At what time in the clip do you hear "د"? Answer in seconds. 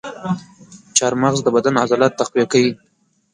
1.43-1.47